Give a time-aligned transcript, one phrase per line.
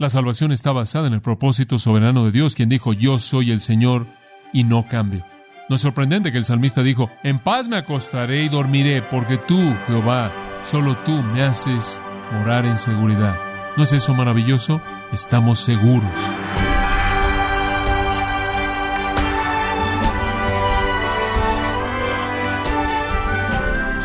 [0.00, 3.60] La salvación está basada en el propósito soberano de Dios, quien dijo, yo soy el
[3.60, 4.06] Señor
[4.52, 5.24] y no cambio.
[5.68, 9.74] No es sorprendente que el salmista dijo, en paz me acostaré y dormiré, porque tú,
[9.88, 10.30] Jehová,
[10.64, 12.00] solo tú me haces
[12.32, 13.36] morar en seguridad.
[13.76, 14.80] ¿No es eso maravilloso?
[15.12, 16.08] Estamos seguros.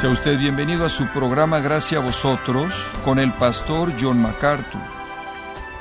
[0.01, 2.73] Sea usted bienvenido a su programa Gracias a vosotros
[3.05, 5.02] con el pastor John MacArthur.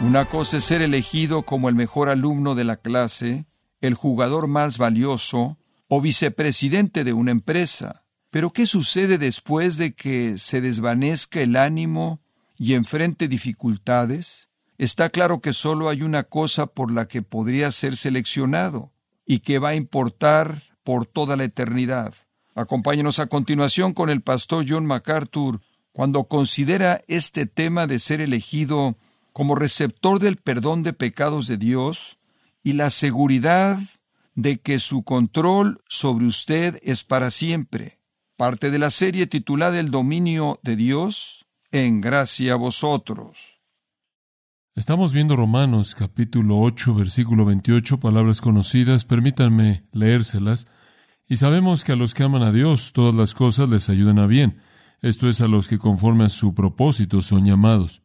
[0.03, 3.47] Una cosa es ser elegido como el mejor alumno de la clase,
[3.81, 8.05] el jugador más valioso o vicepresidente de una empresa.
[8.31, 12.21] Pero ¿qué sucede después de que se desvanezca el ánimo
[12.59, 14.51] y enfrente dificultades?
[14.77, 18.93] Está claro que solo hay una cosa por la que podría ser seleccionado
[19.25, 22.13] y que va a importar por toda la eternidad.
[22.57, 25.61] Acompáñenos a continuación con el pastor John MacArthur
[25.93, 28.97] cuando considera este tema de ser elegido
[29.33, 32.19] como receptor del perdón de pecados de Dios
[32.63, 33.79] y la seguridad
[34.35, 37.99] de que su control sobre usted es para siempre.
[38.37, 43.61] Parte de la serie titulada El dominio de Dios en gracia a vosotros.
[44.75, 50.67] Estamos viendo Romanos capítulo 8 versículo 28, palabras conocidas, permítanme leérselas.
[51.29, 54.27] Y sabemos que a los que aman a Dios todas las cosas les ayudan a
[54.27, 54.61] bien.
[55.01, 58.02] Esto es a los que conforme a su propósito son llamados.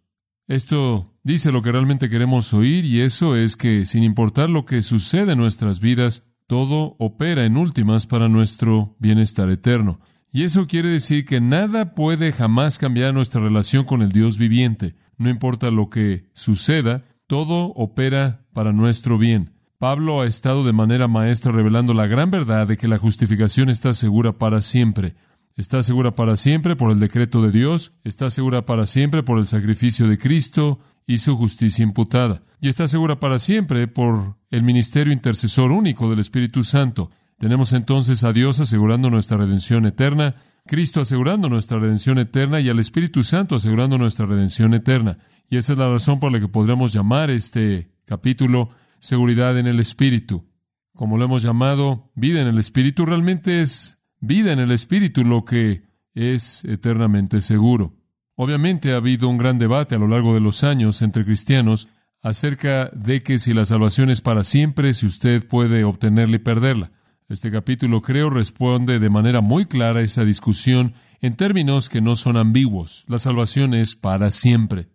[0.47, 4.81] Esto dice lo que realmente queremos oír y eso es que sin importar lo que
[4.81, 9.99] sucede en nuestras vidas, todo opera en últimas para nuestro bienestar eterno.
[10.31, 14.95] Y eso quiere decir que nada puede jamás cambiar nuestra relación con el Dios viviente.
[15.17, 19.51] No importa lo que suceda, todo opera para nuestro bien.
[19.79, 23.93] Pablo ha estado de manera maestra revelando la gran verdad de que la justificación está
[23.93, 25.15] segura para siempre.
[25.57, 29.47] Está segura para siempre por el decreto de Dios, está segura para siempre por el
[29.47, 35.11] sacrificio de Cristo y su justicia imputada, y está segura para siempre por el ministerio
[35.11, 37.09] intercesor único del Espíritu Santo.
[37.39, 40.35] Tenemos entonces a Dios asegurando nuestra redención eterna,
[40.67, 45.17] Cristo asegurando nuestra redención eterna y al Espíritu Santo asegurando nuestra redención eterna.
[45.49, 48.69] Y esa es la razón por la que podríamos llamar este capítulo
[48.99, 50.45] seguridad en el Espíritu.
[50.93, 55.45] Como lo hemos llamado, vida en el Espíritu, realmente es vida en el Espíritu lo
[55.45, 55.83] que
[56.13, 57.93] es eternamente seguro.
[58.35, 61.89] Obviamente ha habido un gran debate a lo largo de los años entre cristianos
[62.21, 66.91] acerca de que si la salvación es para siempre, si usted puede obtenerla y perderla.
[67.29, 72.15] Este capítulo creo responde de manera muy clara a esa discusión en términos que no
[72.15, 73.05] son ambiguos.
[73.07, 74.87] La salvación es para siempre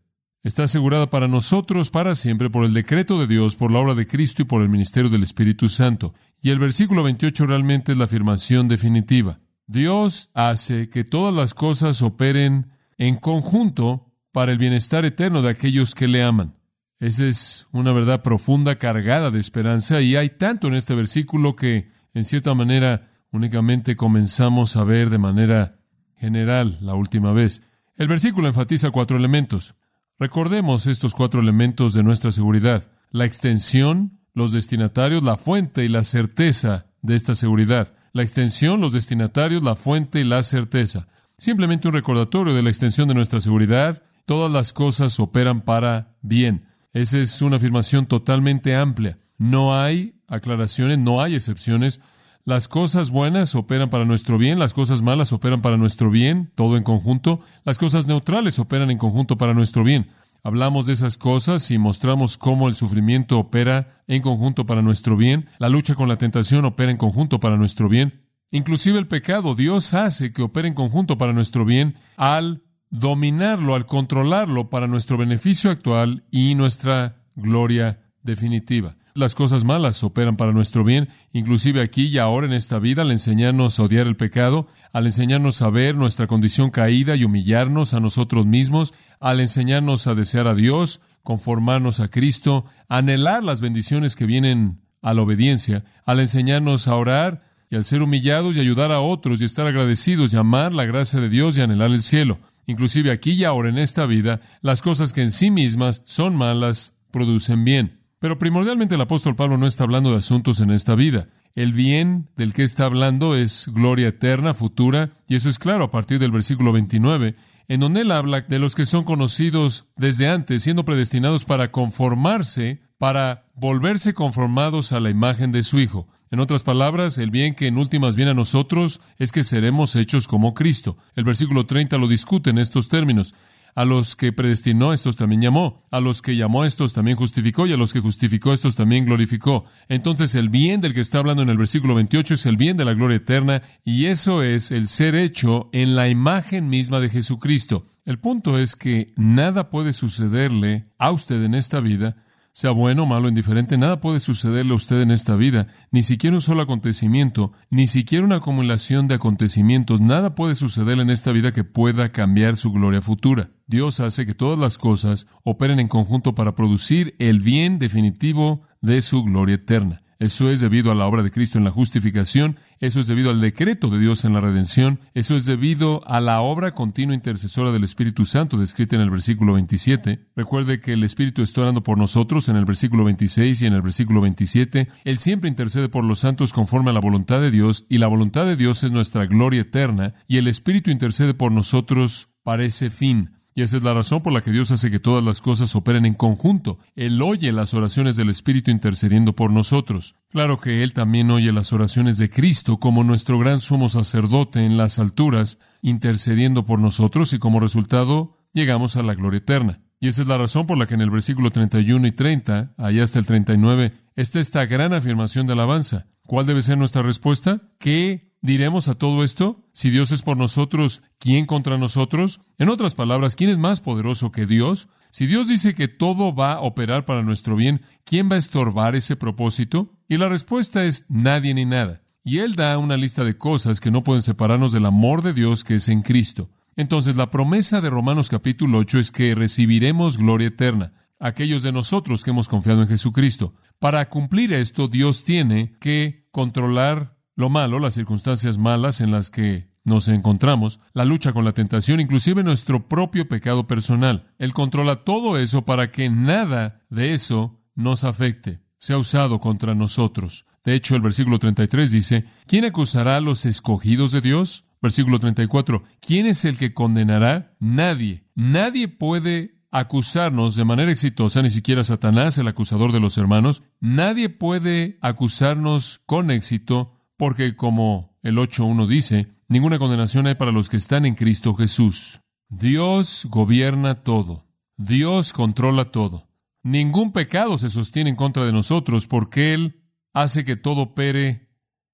[0.43, 4.07] está asegurada para nosotros para siempre por el decreto de Dios, por la obra de
[4.07, 6.15] Cristo y por el ministerio del Espíritu Santo.
[6.41, 9.41] Y el versículo 28 realmente es la afirmación definitiva.
[9.67, 15.95] Dios hace que todas las cosas operen en conjunto para el bienestar eterno de aquellos
[15.95, 16.57] que le aman.
[16.99, 21.91] Esa es una verdad profunda, cargada de esperanza, y hay tanto en este versículo que,
[22.15, 25.81] en cierta manera, únicamente comenzamos a ver de manera
[26.17, 27.63] general la última vez.
[27.97, 29.75] El versículo enfatiza cuatro elementos.
[30.23, 32.89] Recordemos estos cuatro elementos de nuestra seguridad.
[33.11, 37.93] La extensión, los destinatarios, la fuente y la certeza de esta seguridad.
[38.13, 41.09] La extensión, los destinatarios, la fuente y la certeza.
[41.39, 44.05] Simplemente un recordatorio de la extensión de nuestra seguridad.
[44.25, 46.67] Todas las cosas operan para bien.
[46.93, 49.19] Esa es una afirmación totalmente amplia.
[49.39, 52.01] No hay aclaraciones, no hay excepciones.
[52.45, 56.77] Las cosas buenas operan para nuestro bien, las cosas malas operan para nuestro bien, todo
[56.77, 57.39] en conjunto.
[57.65, 60.11] Las cosas neutrales operan en conjunto para nuestro bien.
[60.43, 65.49] Hablamos de esas cosas y mostramos cómo el sufrimiento opera en conjunto para nuestro bien.
[65.61, 68.27] La lucha con la tentación opera en conjunto para nuestro bien.
[68.51, 73.87] Inclusive el pecado, Dios hace que opere en conjunto para nuestro bien al dominarlo, al
[73.87, 78.97] controlarlo para nuestro beneficio actual y nuestra gloria definitiva.
[79.15, 83.11] Las cosas malas operan para nuestro bien, inclusive aquí y ahora en esta vida, al
[83.11, 88.01] enseñarnos a odiar el pecado, al enseñarnos a ver nuestra condición caída y humillarnos a
[88.01, 94.25] nosotros mismos, al enseñarnos a desear a Dios, conformarnos a Cristo, anhelar las bendiciones que
[94.25, 99.01] vienen a la obediencia, al enseñarnos a orar y al ser humillados y ayudar a
[99.01, 102.39] otros y estar agradecidos y amar la gracia de Dios y anhelar el cielo.
[102.67, 106.95] Inclusive aquí y ahora en esta vida, las cosas que en sí mismas son malas
[107.11, 108.02] producen bien.
[108.23, 111.27] Pero primordialmente el apóstol Pablo no está hablando de asuntos en esta vida.
[111.57, 115.91] El bien del que está hablando es gloria eterna, futura, y eso es claro a
[115.91, 117.35] partir del versículo 29,
[117.67, 122.81] en donde él habla de los que son conocidos desde antes, siendo predestinados para conformarse,
[122.97, 126.07] para volverse conformados a la imagen de su Hijo.
[126.31, 130.29] En otras palabras, el bien que en últimas viene a nosotros es que seremos hechos
[130.29, 130.97] como Cristo.
[131.17, 133.35] El versículo 30 lo discute en estos términos
[133.75, 135.83] A los que predestinó, estos también llamó.
[135.91, 137.67] A los que llamó, estos también justificó.
[137.67, 139.65] Y a los que justificó, estos también glorificó.
[139.89, 142.85] Entonces el bien del que está hablando en el versículo 28 es el bien de
[142.85, 143.63] la gloria eterna.
[143.85, 147.87] Y eso es el ser hecho en la imagen misma de Jesucristo.
[148.05, 152.22] El punto es que nada puede sucederle a usted en esta vida
[152.53, 156.43] sea bueno, malo, indiferente, nada puede sucederle a usted en esta vida, ni siquiera un
[156.43, 161.65] solo acontecimiento, ni siquiera una acumulación de acontecimientos, nada puede sucederle en esta vida que
[161.65, 163.51] pueda cambiar su gloria futura.
[163.67, 169.01] Dios hace que todas las cosas operen en conjunto para producir el bien definitivo de
[169.01, 170.03] su gloria eterna.
[170.23, 173.41] Eso es debido a la obra de Cristo en la justificación, eso es debido al
[173.41, 177.83] decreto de Dios en la redención, eso es debido a la obra continua intercesora del
[177.83, 180.21] Espíritu Santo descrita en el versículo 27.
[180.37, 183.83] Recuerde que el Espíritu está orando por nosotros en el versículo 26 y en el
[183.83, 184.89] versículo 27.
[185.03, 188.47] Él siempre intercede por los santos conforme a la voluntad de Dios y la voluntad
[188.47, 193.42] de Dios es nuestra gloria eterna y el Espíritu intercede por nosotros para ese fin.
[193.55, 196.07] Y esa es la razón por la que Dios hace que todas las cosas operen
[196.07, 196.79] en conjunto.
[196.97, 200.15] Él oye las oraciones del Espíritu intercediendo por nosotros.
[200.31, 204.77] Claro que Él también oye las oraciones de Cristo como nuestro gran sumo sacerdote en
[204.77, 209.81] las alturas, intercediendo por nosotros y como resultado llegamos a la gloria eterna.
[210.01, 213.05] Y esa es la razón por la que en el versículo 31 y 30, allá
[213.05, 216.07] hasta el 39, está esta gran afirmación de alabanza.
[216.27, 217.63] ¿Cuál debe ser nuestra respuesta?
[217.79, 219.65] ¿Qué diremos a todo esto?
[219.73, 222.41] Si Dios es por nosotros, ¿quién contra nosotros?
[222.59, 224.89] En otras palabras, ¿quién es más poderoso que Dios?
[225.11, 228.95] Si Dios dice que todo va a operar para nuestro bien, ¿quién va a estorbar
[228.97, 229.95] ese propósito?
[230.09, 232.03] Y la respuesta es nadie ni nada.
[232.25, 235.65] Y Él da una lista de cosas que no pueden separarnos del amor de Dios
[235.65, 236.51] que es en Cristo.
[236.77, 242.25] Entonces, la promesa de Romanos capítulo 8 es que recibiremos gloria eterna, aquellos de nosotros
[242.25, 243.55] que hemos confiado en Jesucristo.
[243.79, 249.69] Para cumplir esto, Dios tiene que controlar lo malo, las circunstancias malas en las que
[249.83, 254.33] nos encontramos, la lucha con la tentación, inclusive nuestro propio pecado personal.
[254.39, 260.47] Él controla todo eso para que nada de eso nos afecte, sea usado contra nosotros.
[260.63, 264.67] De hecho, el versículo 33 dice, ¿quién acusará a los escogidos de Dios?
[264.81, 267.57] Versículo 34, ¿quién es el que condenará?
[267.59, 268.23] Nadie.
[268.37, 273.65] Nadie puede acusarnos de manera exitosa, ni siquiera Satanás, el acusador de los hermanos.
[273.81, 280.69] Nadie puede acusarnos con éxito porque como el 8.1 dice, ninguna condenación hay para los
[280.69, 282.21] que están en Cristo Jesús.
[282.49, 284.47] Dios gobierna todo.
[284.77, 286.29] Dios controla todo.
[286.63, 289.83] Ningún pecado se sostiene en contra de nosotros porque Él
[290.13, 291.49] hace que todo opere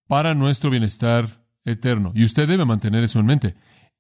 [0.06, 2.12] para nuestro bienestar eterno.
[2.14, 3.54] Y usted debe mantener eso en mente.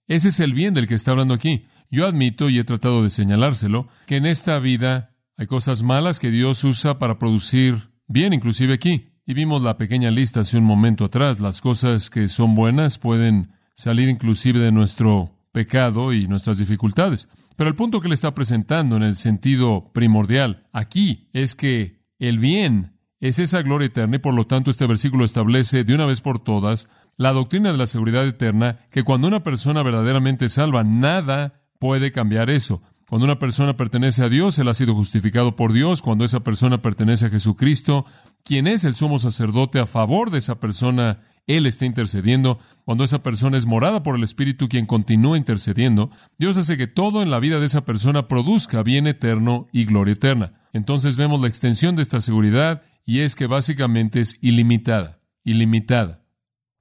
[0.06, 1.66] Ese es el bien del que está hablando aquí.
[1.90, 6.30] Yo admito, y he tratado de señalárselo, que en esta vida hay cosas malas que
[6.30, 9.07] Dios usa para producir bien, inclusive aquí.
[9.28, 11.38] Y vimos la pequeña lista hace un momento atrás.
[11.38, 17.28] Las cosas que son buenas pueden salir inclusive de nuestro pecado y nuestras dificultades.
[17.54, 22.38] Pero el punto que le está presentando en el sentido primordial aquí es que el
[22.38, 26.22] bien es esa gloria eterna y por lo tanto este versículo establece de una vez
[26.22, 26.88] por todas
[27.18, 32.48] la doctrina de la seguridad eterna que cuando una persona verdaderamente salva, nada puede cambiar
[32.48, 32.80] eso.
[33.08, 36.02] Cuando una persona pertenece a Dios, Él ha sido justificado por Dios.
[36.02, 38.04] Cuando esa persona pertenece a Jesucristo,
[38.44, 42.58] quien es el sumo sacerdote a favor de esa persona, Él está intercediendo.
[42.84, 47.22] Cuando esa persona es morada por el Espíritu, quien continúa intercediendo, Dios hace que todo
[47.22, 50.52] en la vida de esa persona produzca bien eterno y gloria eterna.
[50.74, 56.17] Entonces vemos la extensión de esta seguridad y es que básicamente es ilimitada, ilimitada.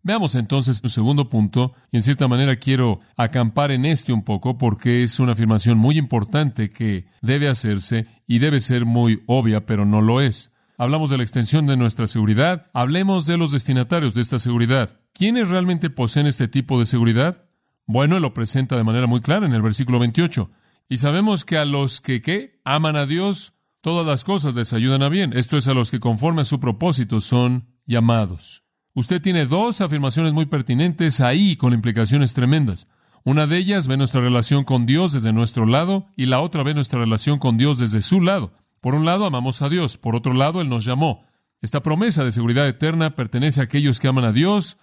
[0.07, 4.57] Veamos entonces un segundo punto, y en cierta manera quiero acampar en este un poco
[4.57, 9.85] porque es una afirmación muy importante que debe hacerse y debe ser muy obvia, pero
[9.85, 10.53] no lo es.
[10.77, 14.97] Hablamos de la extensión de nuestra seguridad, hablemos de los destinatarios de esta seguridad.
[15.11, 17.43] ¿Quiénes realmente poseen este tipo de seguridad?
[17.85, 20.49] Bueno, lo presenta de manera muy clara en el versículo 28.
[20.87, 22.61] Y sabemos que a los que ¿qué?
[22.63, 25.33] aman a Dios, todas las cosas les ayudan a bien.
[25.33, 28.63] Esto es a los que conforme a su propósito son llamados.
[28.97, 32.87] Usted tiene dos afirmaciones muy pertinentes ahí con implicaciones tremendas.
[33.23, 36.73] Una de ellas ve nuestra relación con Dios desde nuestro lado y la otra ve
[36.73, 38.53] nuestra relación con Dios desde su lado.
[38.81, 39.99] Por un lado, amamos a Dios.
[39.99, 41.27] Por otro lado, Él nos llamó.
[41.61, 44.77] Esta promesa de seguridad eterna pertenece a aquellos que aman a Dios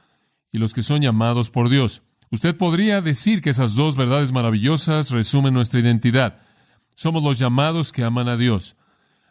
[0.52, 2.02] y los que son llamados por Dios.
[2.30, 6.38] Usted podría decir que esas dos verdades maravillosas resumen nuestra identidad.
[6.94, 8.76] Somos los llamados que aman a Dios.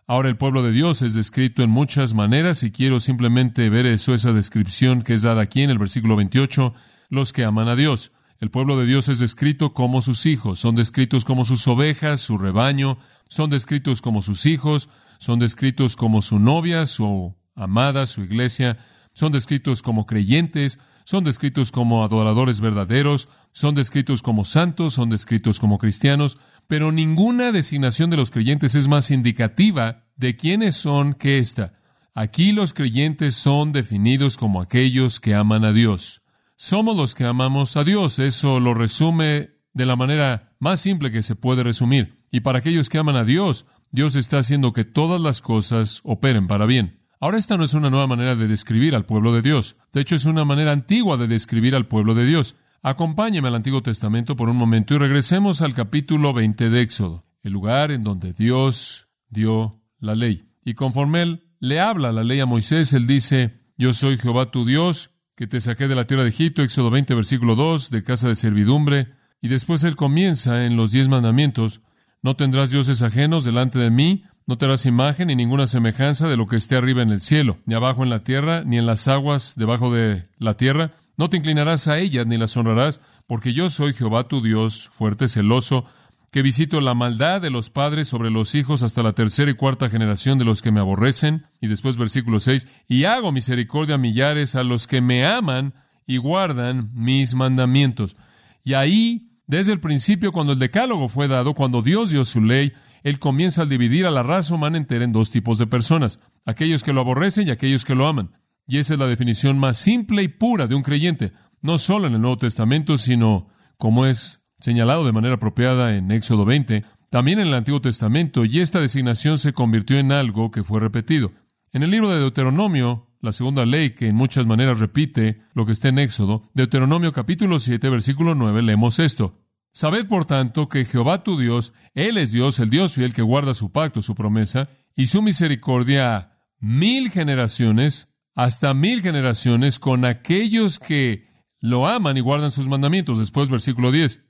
[0.05, 4.13] Ahora el pueblo de Dios es descrito en muchas maneras y quiero simplemente ver eso,
[4.13, 6.73] esa descripción que es dada aquí en el versículo 28,
[7.09, 8.11] los que aman a Dios.
[8.39, 12.37] El pueblo de Dios es descrito como sus hijos, son descritos como sus ovejas, su
[12.37, 12.97] rebaño,
[13.29, 18.77] son descritos como sus hijos, son descritos como su novia, su amada, su iglesia,
[19.13, 25.59] son descritos como creyentes, son descritos como adoradores verdaderos, son descritos como santos, son descritos
[25.59, 31.39] como cristianos, pero ninguna designación de los creyentes es más indicativa de quiénes son que
[31.39, 31.73] esta.
[32.15, 36.21] Aquí los creyentes son definidos como aquellos que aman a Dios.
[36.55, 38.19] Somos los que amamos a Dios.
[38.19, 42.23] Eso lo resume de la manera más simple que se puede resumir.
[42.31, 46.47] Y para aquellos que aman a Dios, Dios está haciendo que todas las cosas operen
[46.47, 47.02] para bien.
[47.23, 49.77] Ahora esta no es una nueva manera de describir al pueblo de Dios.
[49.93, 52.57] De hecho, es una manera antigua de describir al pueblo de Dios.
[52.81, 57.53] Acompáñeme al Antiguo Testamento por un momento y regresemos al capítulo 20 de Éxodo, el
[57.53, 60.49] lugar en donde Dios dio la ley.
[60.65, 64.65] Y conforme Él le habla la ley a Moisés, Él dice, yo soy Jehová tu
[64.65, 68.27] Dios, que te saqué de la tierra de Egipto, Éxodo 20, versículo 2, de casa
[68.27, 69.13] de servidumbre.
[69.41, 71.83] Y después Él comienza en los diez mandamientos,
[72.21, 76.37] no tendrás dioses ajenos delante de mí, no te harás imagen ni ninguna semejanza de
[76.37, 79.07] lo que esté arriba en el cielo, ni abajo en la tierra, ni en las
[79.07, 80.91] aguas debajo de la tierra.
[81.17, 85.27] No te inclinarás a ellas ni las honrarás, porque yo soy Jehová tu Dios, fuerte,
[85.27, 85.85] celoso,
[86.31, 89.89] que visito la maldad de los padres sobre los hijos hasta la tercera y cuarta
[89.89, 91.45] generación de los que me aborrecen.
[91.61, 95.75] Y después versículo 6, y hago misericordia a millares a los que me aman
[96.07, 98.17] y guardan mis mandamientos.
[98.63, 102.73] Y ahí, desde el principio, cuando el decálogo fue dado, cuando Dios dio su ley,
[103.03, 106.83] Él comienza a dividir a la raza humana entera en dos tipos de personas, aquellos
[106.83, 108.31] que lo aborrecen y aquellos que lo aman.
[108.65, 112.13] Y esa es la definición más simple y pura de un creyente, no solo en
[112.13, 117.47] el Nuevo Testamento, sino como es señalado de manera apropiada en Éxodo 20, también en
[117.47, 121.33] el Antiguo Testamento, y esta designación se convirtió en algo que fue repetido.
[121.73, 125.73] En el libro de Deuteronomio, la segunda ley que en muchas maneras repite lo que
[125.73, 129.42] está en Éxodo, Deuteronomio capítulo 7, versículo 9, leemos esto.
[129.73, 133.53] Sabed, por tanto, que Jehová tu Dios, Él es Dios, el Dios fiel que guarda
[133.53, 140.79] su pacto, su promesa, y su misericordia a mil generaciones, hasta mil generaciones, con aquellos
[140.79, 141.27] que
[141.59, 143.19] lo aman y guardan sus mandamientos.
[143.19, 144.21] Después, versículo 10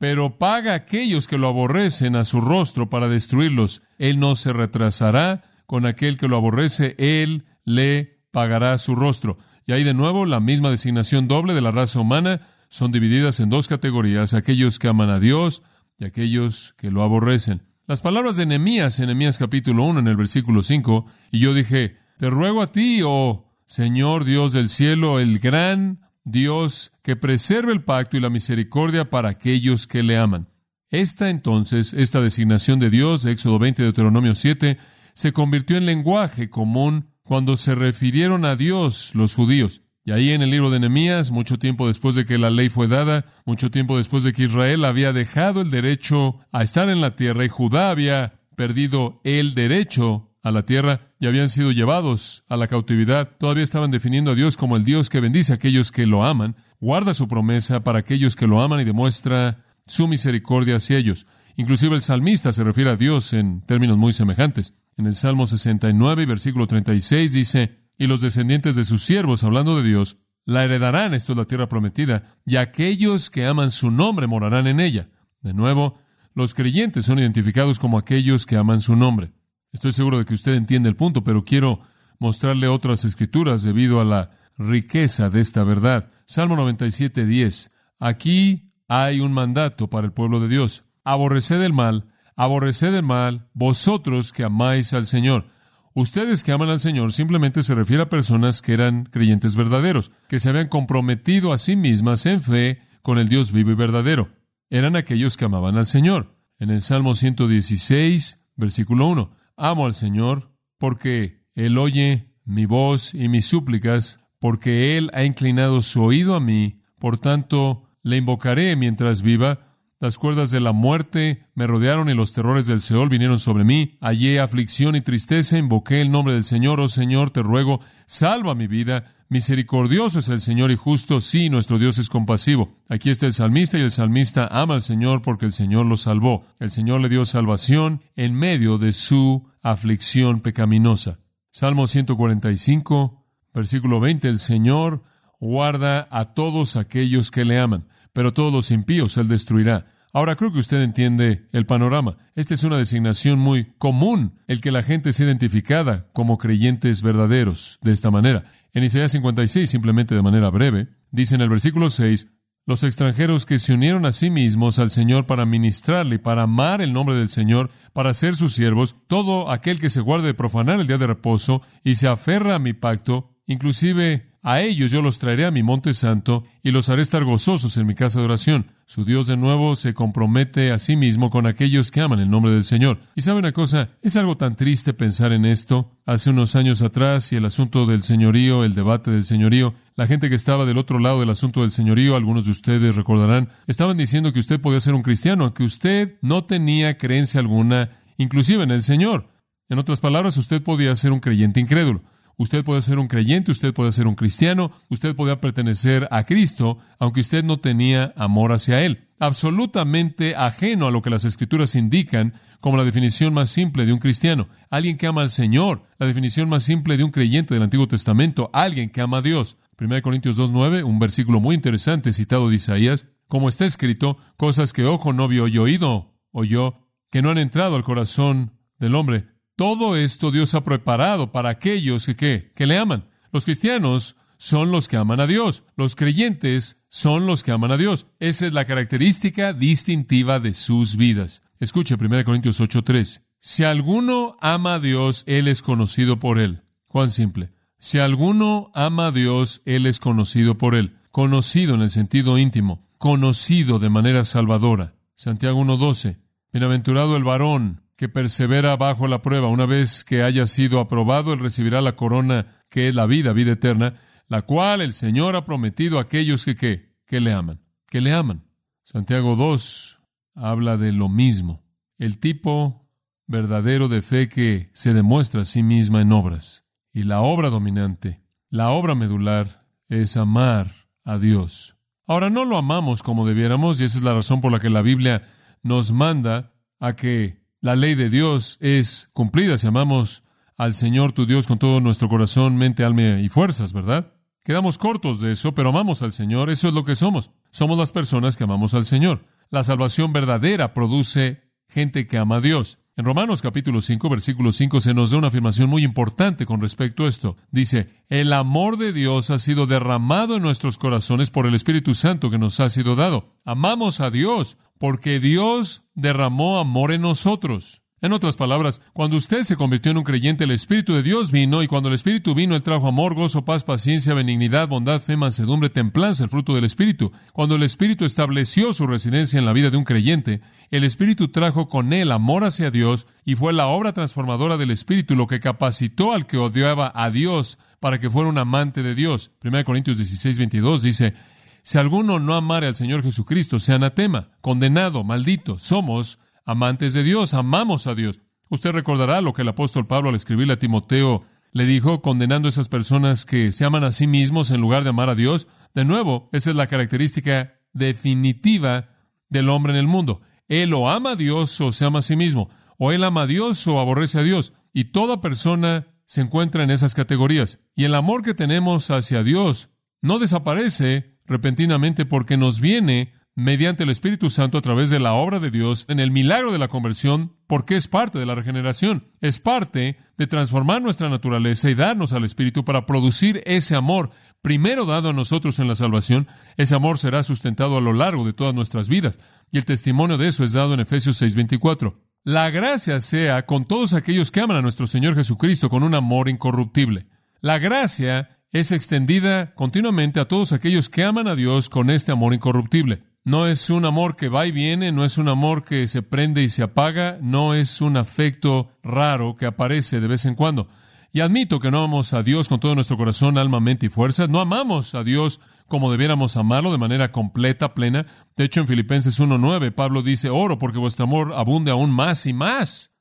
[0.00, 3.82] pero paga a aquellos que lo aborrecen a su rostro para destruirlos.
[3.98, 9.36] Él no se retrasará con aquel que lo aborrece, él le pagará su rostro.
[9.66, 12.40] Y ahí de nuevo la misma designación doble de la raza humana
[12.70, 15.62] son divididas en dos categorías, aquellos que aman a Dios
[15.98, 17.62] y aquellos que lo aborrecen.
[17.86, 21.96] Las palabras de Nehemías en Nehemías capítulo 1 en el versículo 5, y yo dije,
[22.16, 27.82] te ruego a ti, oh Señor Dios del cielo, el gran Dios que preserve el
[27.82, 30.48] pacto y la misericordia para aquellos que le aman.
[30.90, 34.78] Esta entonces, esta designación de Dios, Éxodo 20, Deuteronomio 7,
[35.14, 39.82] se convirtió en lenguaje común cuando se refirieron a Dios los judíos.
[40.04, 42.88] Y ahí en el libro de Nehemías, mucho tiempo después de que la ley fue
[42.88, 47.16] dada, mucho tiempo después de que Israel había dejado el derecho a estar en la
[47.16, 52.56] tierra y Judá había perdido el derecho a la tierra y habían sido llevados a
[52.56, 56.06] la cautividad, todavía estaban definiendo a Dios como el Dios que bendice a aquellos que
[56.06, 60.96] lo aman, guarda su promesa para aquellos que lo aman y demuestra su misericordia hacia
[60.96, 61.26] ellos.
[61.56, 64.74] Inclusive el salmista se refiere a Dios en términos muy semejantes.
[64.96, 69.86] En el Salmo 69, versículo 36 dice, y los descendientes de sus siervos, hablando de
[69.86, 70.16] Dios,
[70.46, 74.80] la heredarán, esto es la tierra prometida, y aquellos que aman su nombre morarán en
[74.80, 75.10] ella.
[75.42, 75.98] De nuevo,
[76.34, 79.32] los creyentes son identificados como aquellos que aman su nombre.
[79.70, 81.82] Estoy seguro de que usted entiende el punto, pero quiero
[82.18, 86.08] mostrarle otras escrituras debido a la riqueza de esta verdad.
[86.24, 87.70] Salmo 97, 10.
[87.98, 90.84] Aquí hay un mandato para el pueblo de Dios.
[91.04, 95.44] Aborreced el mal, aborreced el mal, vosotros que amáis al Señor.
[95.92, 100.38] Ustedes que aman al Señor simplemente se refiere a personas que eran creyentes verdaderos, que
[100.38, 104.28] se habían comprometido a sí mismas en fe con el Dios vivo y verdadero.
[104.70, 106.36] Eran aquellos que amaban al Señor.
[106.60, 109.30] En el Salmo 116, versículo 1.
[109.56, 115.80] Amo al Señor porque Él oye mi voz y mis súplicas, porque Él ha inclinado
[115.80, 119.69] su oído a mí, por tanto le invocaré mientras viva.
[120.00, 123.98] Las cuerdas de la muerte me rodearon y los terrores del Seol vinieron sobre mí.
[124.00, 126.80] Hallé aflicción y tristeza, invoqué el nombre del Señor.
[126.80, 129.14] Oh Señor, te ruego, salva mi vida.
[129.28, 132.78] Misericordioso es el Señor y justo, sí, nuestro Dios es compasivo.
[132.88, 136.46] Aquí está el salmista y el salmista ama al Señor porque el Señor lo salvó.
[136.60, 141.18] El Señor le dio salvación en medio de su aflicción pecaminosa.
[141.50, 145.02] Salmo 145, versículo 20, el Señor
[145.40, 149.86] guarda a todos aquellos que le aman, pero todos los impíos Él destruirá.
[150.12, 152.16] Ahora creo que usted entiende el panorama.
[152.34, 157.78] Esta es una designación muy común, el que la gente sea identificada como creyentes verdaderos
[157.82, 158.44] de esta manera.
[158.72, 162.28] En Isaías 56, simplemente de manera breve, dice en el versículo 6,
[162.66, 166.92] los extranjeros que se unieron a sí mismos al Señor para ministrarle, para amar el
[166.92, 170.86] nombre del Señor, para ser sus siervos, todo aquel que se guarde de profanar el
[170.86, 175.44] día de reposo y se aferra a mi pacto, inclusive a ellos yo los traeré
[175.44, 178.72] a mi monte santo y los haré estar gozosos en mi casa de oración.
[178.86, 182.50] Su Dios de nuevo se compromete a sí mismo con aquellos que aman el nombre
[182.50, 183.00] del Señor.
[183.14, 185.92] Y sabe una cosa, es algo tan triste pensar en esto.
[186.06, 190.30] Hace unos años atrás y el asunto del señorío, el debate del señorío, la gente
[190.30, 194.32] que estaba del otro lado del asunto del señorío, algunos de ustedes recordarán, estaban diciendo
[194.32, 198.82] que usted podía ser un cristiano, que usted no tenía creencia alguna, inclusive en el
[198.82, 199.28] Señor.
[199.68, 202.02] En otras palabras, usted podía ser un creyente incrédulo.
[202.40, 206.78] Usted puede ser un creyente, usted puede ser un cristiano, usted podía pertenecer a Cristo,
[206.98, 209.08] aunque usted no tenía amor hacia Él.
[209.18, 213.98] Absolutamente ajeno a lo que las Escrituras indican como la definición más simple de un
[213.98, 214.48] cristiano.
[214.70, 218.48] Alguien que ama al Señor, la definición más simple de un creyente del Antiguo Testamento,
[218.54, 219.58] alguien que ama a Dios.
[219.78, 224.86] 1 Corintios 2.9, un versículo muy interesante citado de Isaías, como está escrito, cosas que
[224.86, 229.26] ojo no vio y oído oyó, que no han entrado al corazón del hombre,
[229.60, 233.04] todo esto Dios ha preparado para aquellos que, que le aman.
[233.30, 235.64] Los cristianos son los que aman a Dios.
[235.76, 238.06] Los creyentes son los que aman a Dios.
[238.20, 241.42] Esa es la característica distintiva de sus vidas.
[241.58, 243.20] Escuche 1 Corintios 8:3.
[243.38, 246.62] Si alguno ama a Dios, Él es conocido por Él.
[246.86, 247.52] Cuán simple.
[247.78, 250.96] Si alguno ama a Dios, Él es conocido por Él.
[251.10, 252.88] Conocido en el sentido íntimo.
[252.96, 254.94] Conocido de manera salvadora.
[255.16, 256.16] Santiago 1:12.
[256.50, 259.48] Bienaventurado el varón que persevera bajo la prueba.
[259.48, 263.52] Una vez que haya sido aprobado, él recibirá la corona que es la vida, vida
[263.52, 268.00] eterna, la cual el Señor ha prometido a aquellos que, que, que le aman, que
[268.00, 268.46] le aman.
[268.84, 270.00] Santiago 2
[270.34, 271.62] habla de lo mismo.
[271.98, 272.88] El tipo
[273.26, 276.64] verdadero de fe que se demuestra a sí misma en obras.
[276.94, 280.72] Y la obra dominante, la obra medular, es amar
[281.04, 281.76] a Dios.
[282.06, 284.80] Ahora no lo amamos como debiéramos, y esa es la razón por la que la
[284.80, 285.20] Biblia
[285.62, 290.24] nos manda a que la ley de Dios es cumplida si amamos
[290.56, 294.12] al Señor tu Dios con todo nuestro corazón, mente, alma y fuerzas, ¿verdad?
[294.44, 297.30] Quedamos cortos de eso, pero amamos al Señor, eso es lo que somos.
[297.50, 299.24] Somos las personas que amamos al Señor.
[299.50, 302.78] La salvación verdadera produce gente que ama a Dios.
[302.96, 307.04] En Romanos capítulo 5, versículo 5 se nos da una afirmación muy importante con respecto
[307.04, 307.36] a esto.
[307.50, 312.30] Dice, el amor de Dios ha sido derramado en nuestros corazones por el Espíritu Santo
[312.30, 313.32] que nos ha sido dado.
[313.44, 317.82] Amamos a Dios porque Dios derramó amor en nosotros.
[318.00, 321.62] En otras palabras, cuando usted se convirtió en un creyente, el Espíritu de Dios vino,
[321.62, 325.68] y cuando el Espíritu vino, Él trajo amor, gozo, paz, paciencia, benignidad, bondad, fe, mansedumbre,
[325.68, 327.12] templanza, el fruto del Espíritu.
[327.34, 330.40] Cuando el Espíritu estableció su residencia en la vida de un creyente,
[330.70, 335.14] el Espíritu trajo con él amor hacia Dios, y fue la obra transformadora del Espíritu
[335.14, 339.30] lo que capacitó al que odiaba a Dios para que fuera un amante de Dios.
[339.44, 341.14] 1 Corintios 16, 22 dice,
[341.62, 345.58] si alguno no amare al Señor Jesucristo, sea anatema, condenado, maldito.
[345.58, 348.20] Somos amantes de Dios, amamos a Dios.
[348.48, 352.50] Usted recordará lo que el apóstol Pablo al escribirle a Timoteo le dijo, condenando a
[352.50, 355.48] esas personas que se aman a sí mismos en lugar de amar a Dios.
[355.74, 358.90] De nuevo, esa es la característica definitiva
[359.28, 360.22] del hombre en el mundo.
[360.48, 363.26] Él o ama a Dios o se ama a sí mismo, o él ama a
[363.26, 364.52] Dios o aborrece a Dios.
[364.72, 367.60] Y toda persona se encuentra en esas categorías.
[367.76, 369.70] Y el amor que tenemos hacia Dios
[370.02, 375.38] no desaparece repentinamente porque nos viene mediante el Espíritu Santo a través de la obra
[375.38, 379.38] de Dios en el milagro de la conversión, porque es parte de la regeneración, es
[379.38, 384.10] parte de transformar nuestra naturaleza y darnos al Espíritu para producir ese amor,
[384.42, 388.32] primero dado a nosotros en la salvación, ese amor será sustentado a lo largo de
[388.32, 389.20] todas nuestras vidas,
[389.52, 391.94] y el testimonio de eso es dado en Efesios 6:24.
[392.24, 396.28] La gracia sea con todos aquellos que aman a nuestro Señor Jesucristo con un amor
[396.28, 397.06] incorruptible.
[397.40, 402.34] La gracia es extendida continuamente a todos aquellos que aman a Dios con este amor
[402.34, 403.04] incorruptible.
[403.22, 406.42] No es un amor que va y viene, no es un amor que se prende
[406.42, 410.68] y se apaga, no es un afecto raro que aparece de vez en cuando.
[411.12, 414.26] Y admito que no amamos a Dios con todo nuestro corazón, alma, mente y fuerza.
[414.26, 418.06] No amamos a Dios como debiéramos amarlo de manera completa, plena.
[418.36, 422.32] De hecho, en Filipenses 1.9, Pablo dice, oro porque vuestro amor abunde aún más y
[422.32, 422.92] más.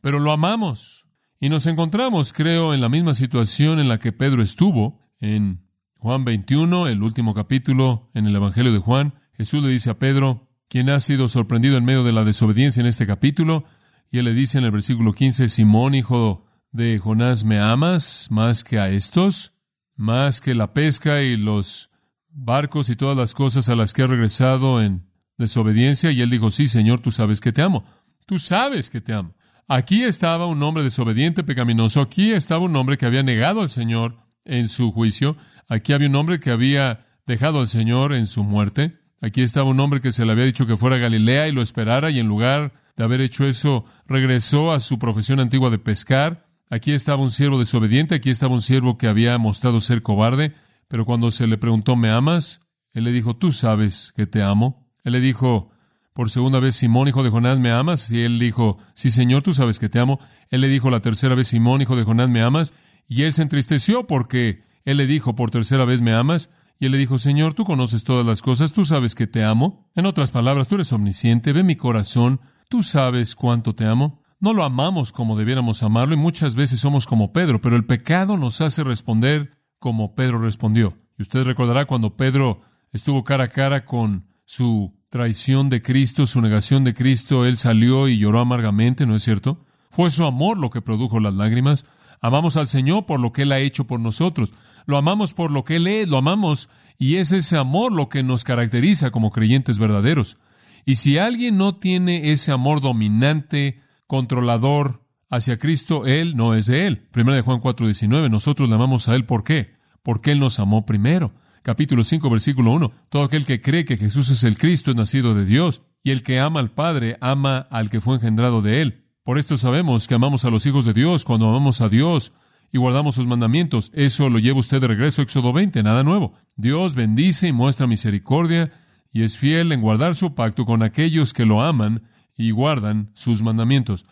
[0.00, 1.07] Pero lo amamos.
[1.40, 5.64] Y nos encontramos, creo, en la misma situación en la que Pedro estuvo en
[5.96, 9.14] Juan 21, el último capítulo en el Evangelio de Juan.
[9.34, 12.86] Jesús le dice a Pedro, quien ha sido sorprendido en medio de la desobediencia en
[12.86, 13.64] este capítulo,
[14.10, 18.64] y él le dice en el versículo 15, Simón, hijo de Jonás, ¿me amas más
[18.64, 19.52] que a estos?
[19.94, 21.90] Más que la pesca y los
[22.30, 26.10] barcos y todas las cosas a las que has regresado en desobediencia.
[26.10, 27.84] Y él dijo, sí, Señor, tú sabes que te amo.
[28.26, 29.34] Tú sabes que te amo.
[29.70, 32.00] Aquí estaba un hombre desobediente, pecaminoso.
[32.00, 35.36] Aquí estaba un hombre que había negado al Señor en su juicio.
[35.68, 38.96] Aquí había un hombre que había dejado al Señor en su muerte.
[39.20, 41.60] Aquí estaba un hombre que se le había dicho que fuera a Galilea y lo
[41.60, 46.46] esperara y en lugar de haber hecho eso regresó a su profesión antigua de pescar.
[46.70, 50.54] Aquí estaba un siervo desobediente, aquí estaba un siervo que había mostrado ser cobarde.
[50.88, 52.62] Pero cuando se le preguntó, ¿me amas?
[52.92, 54.88] Él le dijo, tú sabes que te amo.
[55.04, 55.72] Él le dijo,
[56.18, 58.10] por segunda vez, Simón, hijo de Jonás, ¿me amas?
[58.10, 60.18] Y él dijo, sí, Señor, tú sabes que te amo.
[60.50, 62.72] Él le dijo la tercera vez, Simón, hijo de Jonás, ¿me amas?
[63.06, 66.50] Y él se entristeció porque él le dijo, por tercera vez, ¿me amas?
[66.80, 69.88] Y él le dijo, Señor, tú conoces todas las cosas, tú sabes que te amo.
[69.94, 74.20] En otras palabras, tú eres omnisciente, ve mi corazón, tú sabes cuánto te amo.
[74.40, 78.36] No lo amamos como debiéramos amarlo y muchas veces somos como Pedro, pero el pecado
[78.36, 80.98] nos hace responder como Pedro respondió.
[81.16, 86.40] Y usted recordará cuando Pedro estuvo cara a cara con su traición de Cristo, su
[86.40, 89.64] negación de Cristo, él salió y lloró amargamente, ¿no es cierto?
[89.90, 91.84] Fue su amor lo que produjo las lágrimas.
[92.20, 94.52] Amamos al Señor por lo que Él ha hecho por nosotros.
[94.86, 96.68] Lo amamos por lo que Él es, lo amamos
[96.98, 100.36] y es ese amor lo que nos caracteriza como creyentes verdaderos.
[100.84, 106.86] Y si alguien no tiene ese amor dominante, controlador hacia Cristo, Él no es de
[106.86, 107.08] Él.
[107.10, 109.76] Primera de Juan 4:19, nosotros le amamos a Él, ¿por qué?
[110.02, 111.32] Porque Él nos amó primero.
[111.62, 115.34] Capítulo 5, versículo 1, todo aquel que cree que Jesús es el Cristo es nacido
[115.34, 119.04] de Dios, y el que ama al Padre ama al que fue engendrado de Él.
[119.24, 122.32] Por esto sabemos que amamos a los hijos de Dios cuando amamos a Dios
[122.72, 123.90] y guardamos sus mandamientos.
[123.94, 126.32] Eso lo lleva usted de regreso a Éxodo 20, nada nuevo.
[126.56, 128.72] Dios bendice y muestra misericordia
[129.10, 132.04] y es fiel en guardar su pacto con aquellos que lo aman
[132.36, 134.06] y guardan sus mandamientos.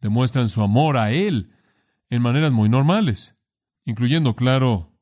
[0.00, 1.50] Demuestran su amor a Él
[2.08, 3.34] en maneras muy normales,
[3.84, 4.93] incluyendo, claro,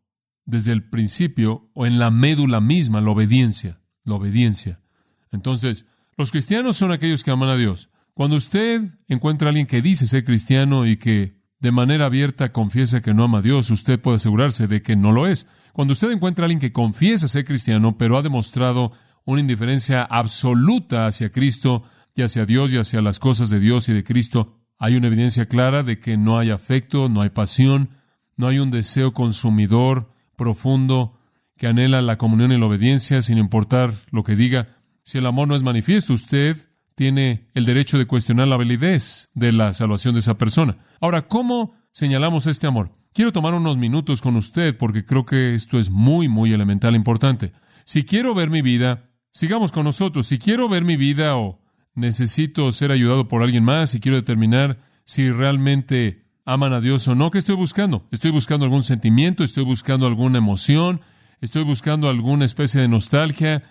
[0.44, 4.81] desde el principio o en la médula misma, la obediencia, la obediencia.
[5.31, 7.90] Entonces, los cristianos son aquellos que aman a Dios.
[8.14, 13.00] Cuando usted encuentra a alguien que dice ser cristiano y que de manera abierta confiesa
[13.00, 15.46] que no ama a Dios, usted puede asegurarse de que no lo es.
[15.72, 18.92] Cuando usted encuentra a alguien que confiesa ser cristiano, pero ha demostrado
[19.24, 23.92] una indiferencia absoluta hacia Cristo y hacia Dios y hacia las cosas de Dios y
[23.92, 27.90] de Cristo, hay una evidencia clara de que no hay afecto, no hay pasión,
[28.37, 31.20] no hay un deseo consumidor profundo
[31.57, 34.76] que anhela la comunión y la obediencia sin importar lo que diga.
[35.05, 36.57] Si el amor no es manifiesto, usted
[36.96, 40.78] tiene el derecho de cuestionar la validez de la salvación de esa persona.
[41.00, 42.90] Ahora, ¿cómo señalamos este amor?
[43.12, 47.52] Quiero tomar unos minutos con usted porque creo que esto es muy, muy elemental, importante.
[47.85, 50.26] Si quiero ver mi vida, sigamos con nosotros.
[50.26, 51.61] Si quiero ver mi vida o
[51.94, 57.14] necesito ser ayudado por alguien más y quiero determinar si realmente aman a Dios o
[57.14, 58.07] no, ¿qué estoy buscando?
[58.11, 59.44] ¿Estoy buscando algún sentimiento?
[59.44, 61.00] ¿Estoy buscando alguna emoción?
[61.40, 63.62] ¿Estoy buscando alguna especie de nostalgia?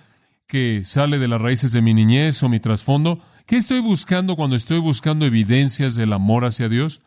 [0.51, 3.19] que sale de las raíces de mi niñez o mi trasfondo?
[3.45, 6.99] ¿Qué estoy buscando cuando estoy buscando evidencias del amor hacia Dios?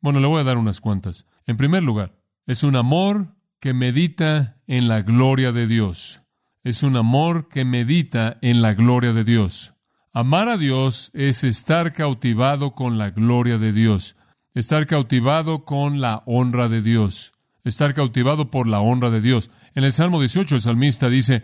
[0.00, 1.26] Bueno, le voy a dar unas cuantas.
[1.44, 2.14] En primer lugar,
[2.46, 6.22] es un amor que medita en la gloria de Dios.
[6.62, 9.74] Es un amor que medita en la gloria de Dios.
[10.12, 14.14] Amar a Dios es estar cautivado con la gloria de Dios,
[14.54, 17.32] estar cautivado con la honra de Dios,
[17.64, 19.50] estar cautivado por la honra de Dios.
[19.74, 21.42] En el Salmo 18 el salmista dice,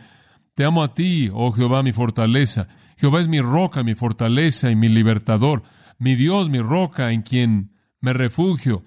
[0.55, 2.68] te amo a ti, oh Jehová, mi fortaleza.
[2.96, 5.62] Jehová es mi roca, mi fortaleza y mi libertador,
[5.99, 8.85] mi Dios, mi roca, en quien me refugio,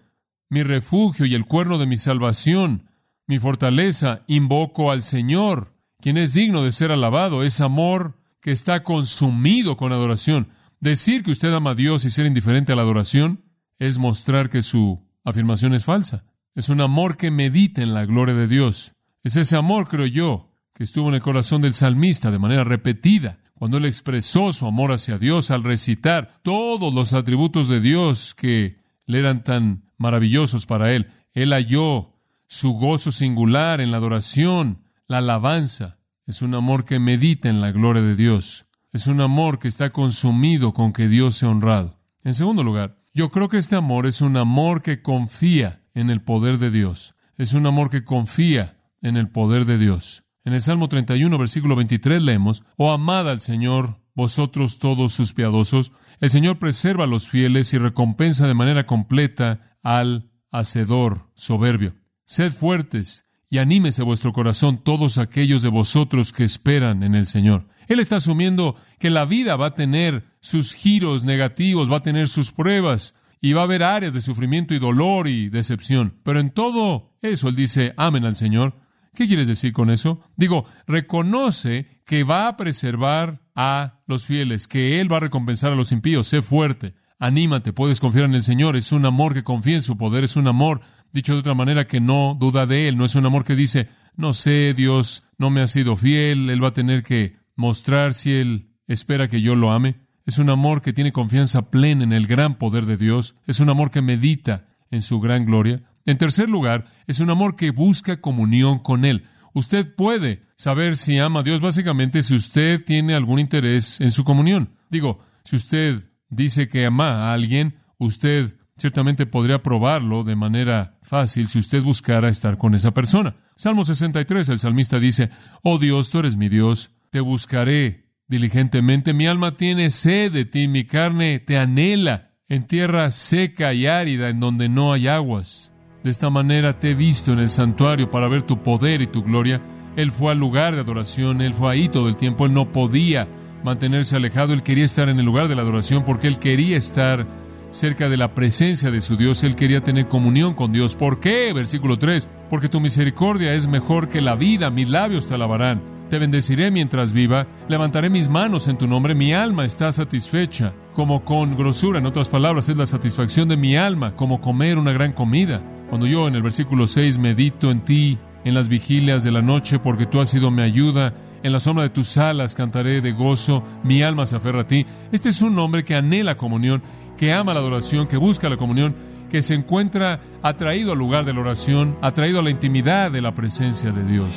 [0.49, 2.89] mi refugio y el cuerno de mi salvación,
[3.27, 4.23] mi fortaleza.
[4.27, 7.43] Invoco al Señor, quien es digno de ser alabado.
[7.43, 10.49] Es amor que está consumido con adoración.
[10.79, 13.43] Decir que usted ama a Dios y ser indiferente a la adoración
[13.79, 16.25] es mostrar que su afirmación es falsa.
[16.55, 18.93] Es un amor que medita en la gloria de Dios.
[19.23, 23.39] Es ese amor, creo yo, que estuvo en el corazón del salmista de manera repetida,
[23.53, 28.77] cuando él expresó su amor hacia Dios al recitar todos los atributos de Dios que
[29.05, 31.11] le eran tan maravillosos para él.
[31.33, 32.13] Él halló
[32.47, 35.97] su gozo singular en la adoración, la alabanza.
[36.25, 38.65] Es un amor que medita en la gloria de Dios.
[38.91, 41.99] Es un amor que está consumido con que Dios sea honrado.
[42.23, 46.21] En segundo lugar, yo creo que este amor es un amor que confía en el
[46.21, 47.15] poder de Dios.
[47.37, 50.23] Es un amor que confía en el poder de Dios.
[50.45, 55.91] En el Salmo 31, versículo 23 leemos, Oh amad al Señor, vosotros todos sus piadosos.
[56.19, 61.95] El Señor preserva a los fieles y recompensa de manera completa al hacedor soberbio.
[62.25, 67.67] Sed fuertes y anímese vuestro corazón todos aquellos de vosotros que esperan en el Señor.
[67.87, 72.27] Él está asumiendo que la vida va a tener sus giros negativos, va a tener
[72.27, 76.19] sus pruebas y va a haber áreas de sufrimiento y dolor y decepción.
[76.23, 78.75] Pero en todo eso Él dice, amen al Señor.
[79.13, 80.21] ¿Qué quieres decir con eso?
[80.37, 85.75] Digo, reconoce que va a preservar a los fieles, que Él va a recompensar a
[85.75, 86.27] los impíos.
[86.27, 88.75] Sé fuerte, anímate, puedes confiar en el Señor.
[88.75, 91.85] Es un amor que confía en su poder, es un amor, dicho de otra manera,
[91.85, 92.97] que no duda de Él.
[92.97, 96.63] No es un amor que dice, no sé, Dios no me ha sido fiel, Él
[96.63, 100.01] va a tener que mostrar si Él espera que yo lo ame.
[100.25, 103.35] Es un amor que tiene confianza plena en el gran poder de Dios.
[103.47, 105.83] Es un amor que medita en su gran gloria.
[106.05, 111.19] En tercer lugar, es un amor que busca comunión con Él, Usted puede saber si
[111.19, 114.75] ama a Dios básicamente si usted tiene algún interés en su comunión.
[114.89, 121.47] Digo, si usted dice que ama a alguien, usted ciertamente podría probarlo de manera fácil
[121.47, 123.35] si usted buscara estar con esa persona.
[123.55, 125.29] Salmo 63, el salmista dice,
[125.61, 130.67] Oh Dios, tú eres mi Dios, te buscaré diligentemente, mi alma tiene sed de ti,
[130.67, 135.71] mi carne te anhela en tierra seca y árida en donde no hay aguas.
[136.03, 139.21] De esta manera te he visto en el santuario para ver tu poder y tu
[139.21, 139.61] gloria.
[139.95, 143.27] Él fue al lugar de adoración, él fue ahí todo el tiempo, él no podía
[143.63, 147.27] mantenerse alejado, él quería estar en el lugar de la adoración porque él quería estar
[147.69, 150.95] cerca de la presencia de su Dios, él quería tener comunión con Dios.
[150.95, 151.53] ¿Por qué?
[151.53, 155.92] Versículo 3, porque tu misericordia es mejor que la vida, mis labios te alabarán.
[156.09, 161.25] Te bendeciré mientras viva, levantaré mis manos en tu nombre, mi alma está satisfecha, como
[161.25, 165.13] con grosura, en otras palabras, es la satisfacción de mi alma, como comer una gran
[165.13, 165.61] comida.
[165.89, 169.79] Cuando yo en el versículo 6 medito en ti, en las vigilias de la noche,
[169.79, 171.13] porque tú has sido mi ayuda,
[171.43, 174.85] en la sombra de tus alas cantaré de gozo, mi alma se aferra a ti.
[175.11, 176.81] Este es un hombre que anhela comunión,
[177.17, 178.95] que ama la adoración, que busca la comunión,
[179.29, 183.33] que se encuentra atraído al lugar de la oración, atraído a la intimidad de la
[183.33, 184.29] presencia de Dios.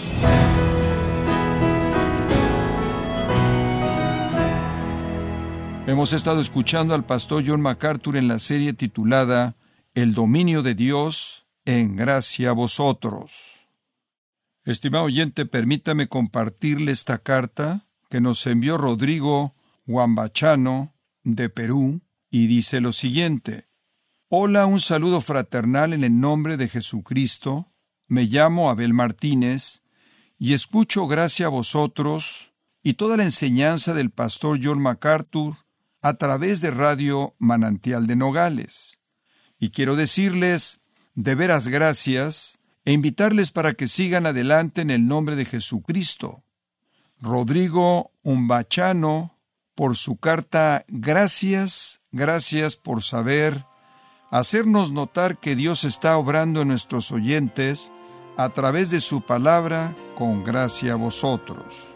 [5.86, 9.54] Hemos estado escuchando al pastor John MacArthur en la serie titulada
[9.94, 13.68] El dominio de Dios en gracia a vosotros.
[14.64, 19.54] Estimado oyente, permítame compartirle esta carta que nos envió Rodrigo
[19.86, 22.00] Huambachano de Perú
[22.32, 23.68] y dice lo siguiente.
[24.28, 27.72] Hola, un saludo fraternal en el nombre de Jesucristo.
[28.08, 29.82] Me llamo Abel Martínez
[30.36, 35.54] y escucho gracia a vosotros y toda la enseñanza del pastor John MacArthur
[36.06, 39.00] a través de Radio Manantial de Nogales.
[39.58, 40.78] Y quiero decirles
[41.16, 46.44] de veras gracias e invitarles para que sigan adelante en el nombre de Jesucristo.
[47.20, 49.36] Rodrigo Umbachano,
[49.74, 53.64] por su carta, gracias, gracias por saber,
[54.30, 57.90] hacernos notar que Dios está obrando en nuestros oyentes
[58.36, 61.95] a través de su palabra con gracia a vosotros.